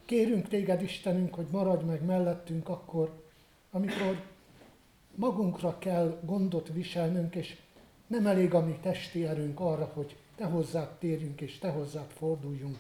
[0.06, 3.24] Kérünk téged, Istenünk, hogy maradj meg mellettünk akkor,
[3.72, 4.24] amikor
[5.16, 7.58] magunkra kell gondot viselnünk, és
[8.08, 12.78] nem elég a mi testi erőnk arra, hogy te hozzád térjünk, és te hozzád forduljunk.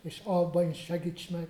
[0.00, 1.48] És abban is segíts meg,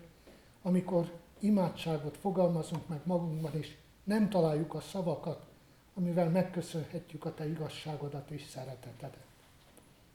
[0.62, 5.46] amikor imádságot fogalmazunk meg magunkban, és nem találjuk a szavakat,
[5.94, 9.27] amivel megköszönhetjük a te igazságodat és szeretetedet.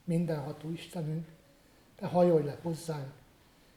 [0.04, 1.28] Mindenható Istenünk,
[1.95, 3.14] te hajolj le hozzánk,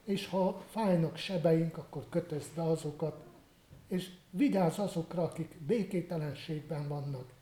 [0.04, 3.24] és ha fájnak sebeink, akkor kötözd be azokat,
[3.88, 7.32] és vigyázz azokra, akik békételenségben vannak.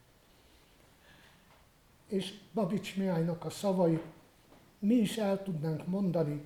[2.09, 4.03] És Babics Mihálynak a szavait
[4.79, 6.45] mi is el tudnánk mondani,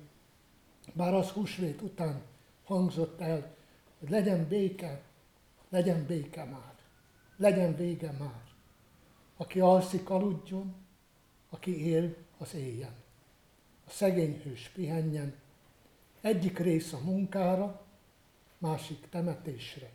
[0.93, 2.21] bár az húsvét után
[2.63, 3.55] hangzott el,
[3.99, 5.01] hogy legyen béke,
[5.69, 6.73] legyen béke már,
[7.37, 8.43] legyen vége már.
[9.37, 10.75] Aki alszik, aludjon,
[11.49, 12.93] aki él, az éljen.
[13.87, 15.35] A szegény hős pihenjen,
[16.21, 17.85] egyik rész a munkára,
[18.57, 19.91] másik temetésre.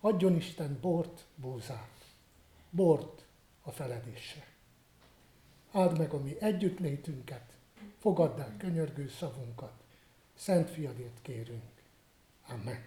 [0.00, 2.04] Adjon Isten bort, búzát,
[2.70, 3.24] bort
[3.62, 4.46] a feledésre.
[5.72, 7.52] Áld meg a mi együttlétünket,
[7.98, 9.72] fogadd el könyörgő szavunkat,
[10.34, 11.70] Szent Fiadért kérünk.
[12.48, 12.84] Amen.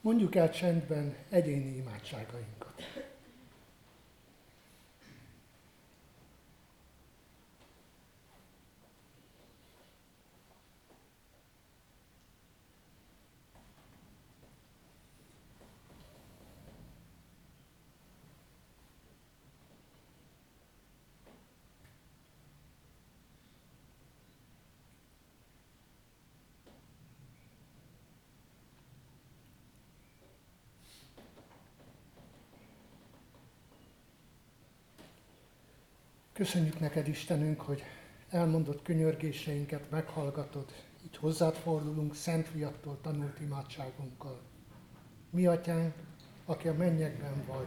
[0.00, 2.82] Mondjuk el csendben egyéni imádságainkat.
[36.38, 37.82] Köszönjük neked, Istenünk, hogy
[38.30, 40.64] elmondott könyörgéseinket meghallgatod,
[41.04, 44.40] így hozzád fordulunk Szent Fiattól tanult imádságunkkal.
[45.30, 45.94] Mi, Atyánk,
[46.44, 47.66] aki a mennyekben vagy,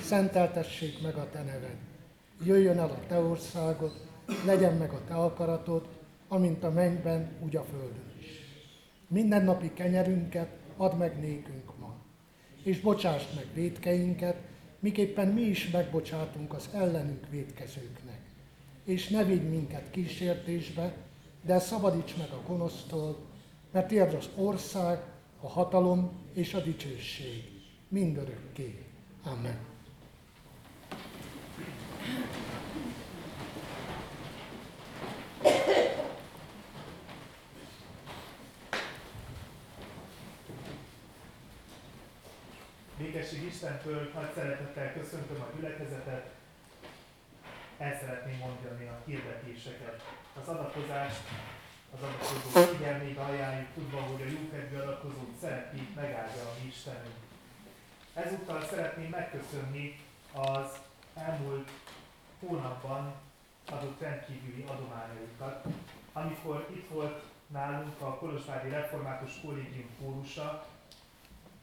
[0.00, 1.76] szenteltessék meg a Te neved.
[2.44, 3.92] Jöjjön el a Te országod,
[4.44, 5.88] legyen meg a Te akaratod,
[6.28, 8.26] amint a mennyben, úgy a földön is.
[9.08, 11.94] Minden napi kenyerünket add meg nékünk ma,
[12.62, 14.36] és bocsásd meg védkeinket,
[14.86, 18.20] miképpen mi is megbocsátunk az ellenünk védkezőknek.
[18.84, 20.96] És ne vigy minket kísértésbe,
[21.42, 23.18] de szabadíts meg a gonosztól,
[23.72, 24.98] mert tiéd az ország,
[25.40, 27.44] a hatalom és a dicsőség
[27.88, 28.84] mindörökké.
[29.22, 29.58] Amen.
[42.98, 46.30] Békesség Istentől nagy szeretettel köszöntöm a gyülekezetet.
[47.78, 50.02] El szeretném mondani a hirdetéseket.
[50.40, 51.20] Az adakozást
[51.94, 57.16] az adakozó figyelmébe ajánljuk, tudva, hogy a jókedvű adakozót szereti megáldja a mi Istenünk.
[58.14, 60.00] Ezúttal szeretném megköszönni
[60.32, 60.78] az
[61.14, 61.70] elmúlt
[62.40, 63.14] hónapban
[63.70, 65.64] adott rendkívüli adományaikat.
[66.12, 70.66] Amikor itt volt nálunk a Kolozsvári Református Kollégium kórusa,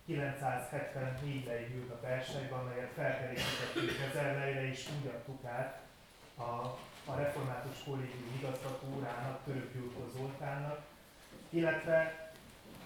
[0.05, 5.81] 974 ült a persejbe, amelyet felkerékítettünk ezerleire, és úgy adtuk át
[6.37, 6.41] a,
[7.11, 10.81] a református kollégium igazgatórának, Török Gyurko Zoltánnak,
[11.49, 12.31] illetve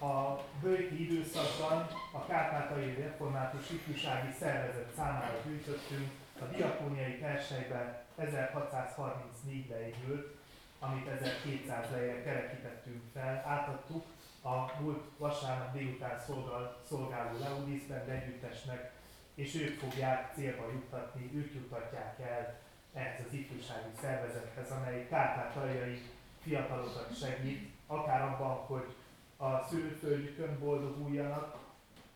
[0.00, 6.10] a bőti időszakban a Kárpátai Református Ifjúsági Szervezet számára gyűjtöttünk
[6.40, 10.36] a diakóniai persejben 1634 leigült,
[10.78, 14.04] amit 1200 lejjel kerekítettünk fel, átadtuk
[14.48, 18.92] a múlt vasárnap délután szolgál, szolgáló Leudisben együttesnek,
[19.34, 22.58] és ők fogják célba juttatni, ők juttatják el
[22.92, 26.02] ehhez az ifjúsági szervezethez, amely kárpátaljai
[26.40, 28.94] fiatalokat segít, akár abban, hogy
[29.36, 31.56] a szülőföldjükön boldoguljanak,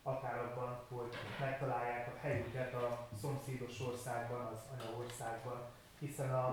[0.03, 1.09] akár abban, hogy
[1.39, 5.61] megtalálják a helyüket a szomszédos országban, az anyaországban,
[5.99, 6.47] hiszen a,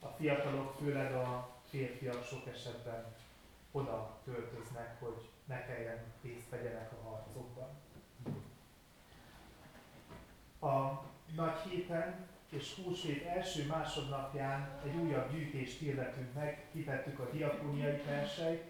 [0.00, 3.04] a fiatalok, főleg a férfiak sok esetben
[3.76, 7.68] oda költöznek, hogy ne kelljen részt vegyenek a harcokban.
[10.60, 11.02] A
[11.34, 18.64] nagy héten és húsvét első másodnapján egy újabb gyűjtést hirdetünk meg, kitettük a diakóniai persejt,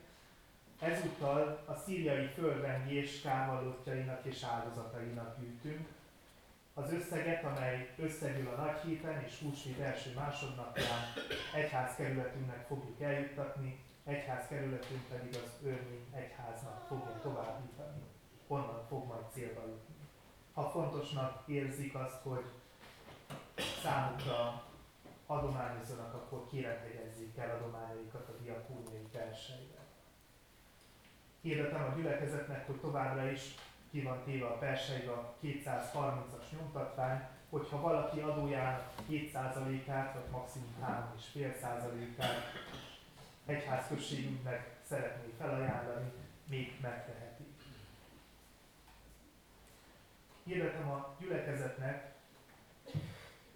[0.80, 5.88] ezúttal a szíriai földrengés kárvallottjainak és áldozatainak gyűjtünk.
[6.74, 11.02] Az összeget, amely összegyűl a nagy héten és húsvét első másodnapján
[11.54, 18.02] egyházkerületünknek fogjuk eljuttatni, egyházkerületünk pedig az Örmény egyháznak fogja továbbítani.
[18.46, 19.94] Onnan fog majd célba jutni.
[20.52, 22.44] Ha fontosnak érzik azt, hogy
[23.82, 24.62] számukra
[25.26, 26.78] adományozzanak, akkor kérem
[27.36, 29.78] el adományaikat a diakóniai perseibe.
[31.40, 33.54] Hirdetem a gyülekezetnek, hogy továbbra is
[33.90, 42.42] ki van téve a perseibe a 230-as nyomtatvány, hogyha valaki adójának 2%-át, vagy maximum 3,5%-át
[43.46, 46.12] egyházközségünknek szeretné felajánlani,
[46.48, 47.44] még megteheti.
[50.44, 52.14] Hirdetem a gyülekezetnek,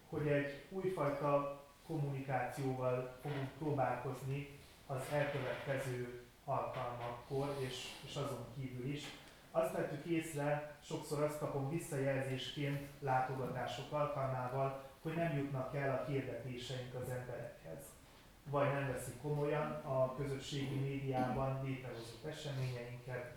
[0.08, 4.48] hogy egy újfajta kommunikációval fogunk próbálkozni
[4.86, 9.04] az elkövetkező alkalmakkor, és, és azon kívül is.
[9.50, 16.94] Azt vettük észre, sokszor azt kapom visszajelzésként látogatások alkalmával, hogy nem jutnak el a hirdetéseink
[16.94, 17.99] az emberekhez.
[18.44, 23.34] Vagy nem veszik komolyan a közösségi médiában létrehozott eseményeinket,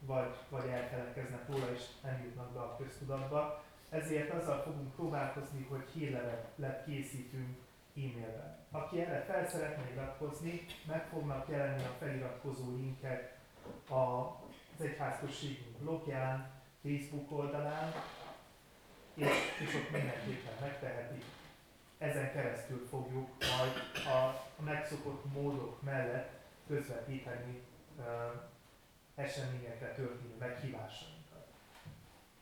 [0.00, 3.64] vagy, vagy elfeledkeznek róla és nem jutnak be a köztudatba.
[3.88, 7.56] Ezért azzal fogunk próbálkozni, hogy hírlevet készítünk
[7.96, 8.58] e-mailben.
[8.70, 13.38] Aki erre fel szeretne iratkozni, meg fognak jelenni a feliratkozó linkek
[13.88, 16.50] az egyházközségünk blogján,
[16.82, 17.92] Facebook oldalán,
[19.14, 19.28] és,
[19.60, 21.24] és ott mindenképpen megtehetik.
[22.02, 23.28] Ezen keresztül fogjuk
[23.58, 23.72] majd
[24.06, 24.26] a,
[24.58, 26.30] a megszokott módok mellett
[26.66, 27.62] közvetíteni
[27.98, 28.04] uh,
[29.14, 31.46] eseményekre történő meghívásainkat.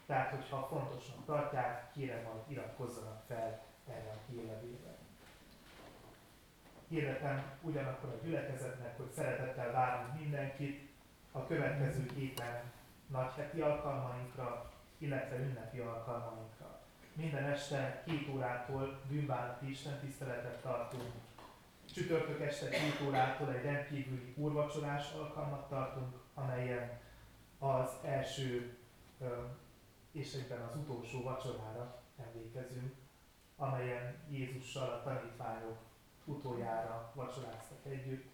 [0.06, 4.96] Tehát, hogyha fontosnak tartják, kérem majd iratkozzanak fel erre a hírlevélre.
[6.88, 10.90] Hirdetem ugyanakkor a gyülekezetnek, hogy szeretettel várunk mindenkit
[11.32, 12.72] a következő héten
[13.06, 16.79] nagyheti alkalmainkra, illetve ünnepi alkalmainkra.
[17.12, 21.12] Minden este 2 órától bűnbánati tiszteletet tartunk.
[21.94, 27.00] Csütörtök este 2 órától egy rendkívüli úrvacsorás alkalmat tartunk, amelyen
[27.58, 28.78] az első
[30.12, 32.94] és egyben az utolsó vacsorára emlékezünk,
[33.56, 35.78] amelyen Jézussal a tanítványok
[36.24, 38.30] utoljára vacsoráztak együtt.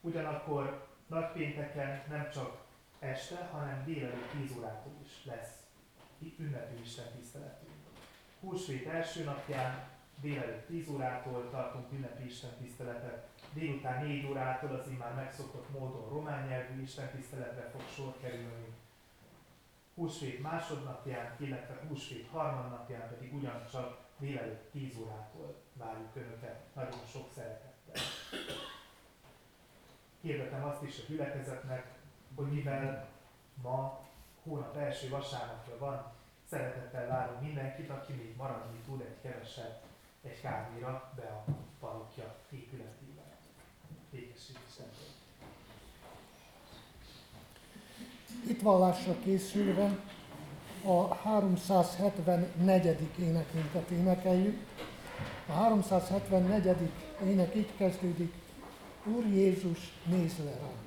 [0.00, 2.66] Ugyanakkor nagypénteken nem csak
[2.98, 5.57] este, hanem délelőtt 10 órától is lesz
[6.38, 7.72] ünnepi Isten tiszteletünk.
[8.40, 9.88] Húsvét első napján
[10.20, 16.46] délelőtt 10 órától tartunk ünnepi Isten tiszteletet, délután 4 órától az immár megszokott módon román
[16.46, 18.74] nyelvű Isten tiszteletre fog sor kerülni.
[19.94, 28.02] Húsvét másodnapján, illetve húsvét harmadnapján pedig ugyancsak délelőtt 10 órától várjuk Önöket nagyon sok szeretettel.
[30.20, 31.98] Hirdetem azt is a gyülekezetnek,
[32.34, 33.08] hogy mivel
[33.62, 34.07] ma
[34.48, 36.12] hónap első vasárnapja van,
[36.50, 39.82] szeretettel várom mindenkit, aki még maradni tud egy keveset
[40.22, 41.44] egy kávéra be a
[41.80, 43.22] parokja épületébe.
[44.10, 44.56] Ékesség
[48.48, 49.98] Itt vallásra készülve
[50.84, 52.98] a 374.
[53.18, 54.66] énekünket énekeljük.
[55.46, 56.90] A 374.
[57.24, 58.34] ének így kezdődik,
[59.04, 60.86] Úr Jézus, nézz le rám!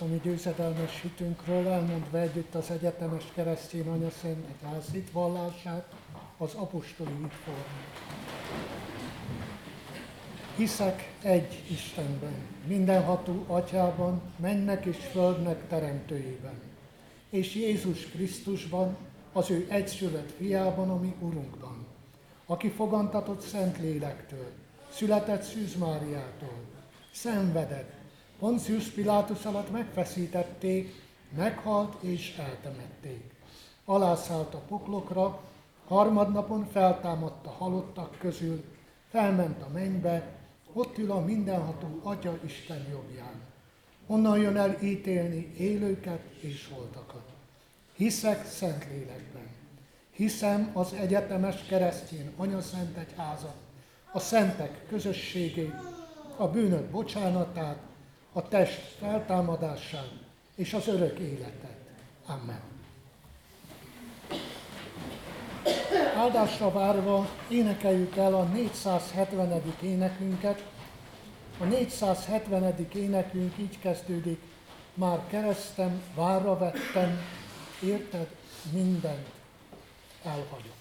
[0.00, 5.94] Mi győzedelmes hitünkről, elmondva együtt az egyetemes keresztény anya szent egyház hitvallását,
[6.38, 8.02] az apostoli hitformát.
[10.56, 12.34] Hiszek egy Istenben,
[12.66, 16.60] mindenható atyában, mennek és földnek teremtőjében,
[17.30, 18.96] és Jézus Krisztusban,
[19.32, 21.86] az ő egyszülött fiában, ami Urunkban,
[22.46, 24.50] aki fogantatott Szent Lélektől,
[24.92, 26.58] született Szűz Máriától,
[27.12, 27.92] szenvedett,
[28.44, 31.02] Poncius Pilátus alatt megfeszítették,
[31.36, 33.34] meghalt és eltemették.
[33.84, 35.40] Alászállt a poklokra,
[35.86, 38.64] harmadnapon feltámadt a halottak közül,
[39.10, 40.36] felment a mennybe,
[40.72, 43.40] ott ül a mindenható Atya Isten jobbján.
[44.06, 47.28] Onnan jön el ítélni élőket és holtakat.
[47.96, 49.48] Hiszek szent lélekben.
[50.10, 53.56] Hiszem az egyetemes keresztény anyaszent egyházat,
[54.12, 55.74] a szentek közösségét,
[56.36, 57.92] a bűnök bocsánatát,
[58.36, 60.12] a test feltámadását
[60.54, 61.76] és az örök életet.
[62.26, 62.60] Amen.
[66.16, 69.62] Áldásra várva énekeljük el a 470.
[69.80, 70.64] énekünket.
[71.60, 72.88] A 470.
[72.94, 74.40] énekünk így kezdődik,
[74.94, 77.18] már keresztem, várra vettem,
[77.82, 78.28] érted,
[78.72, 79.28] mindent
[80.22, 80.73] elhagyok.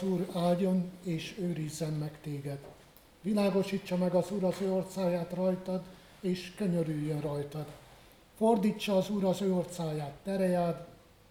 [0.00, 2.58] Az Úr áldjon és őrizzen meg téged.
[3.22, 5.82] Világosítsa meg az Úr az ő orcáját rajtad,
[6.20, 7.66] és könyörüljön rajtad.
[8.36, 10.86] Fordítsa az Úr az ő orcáját terejád,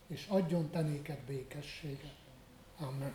[0.08, 2.16] és adjon te néked békességet.
[2.80, 3.12] Amen.